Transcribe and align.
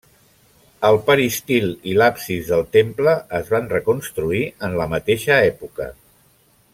El 0.87 0.95
peristil 1.09 1.67
i 1.91 1.93
l'absis 1.99 2.49
del 2.53 2.65
temple 2.77 3.15
es 3.41 3.53
van 3.57 3.69
reconstruir 3.77 4.43
en 4.69 4.77
la 4.81 4.89
mateixa 4.95 5.41
època. 5.55 5.91